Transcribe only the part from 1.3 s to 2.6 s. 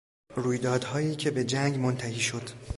به جنگ منتهی شد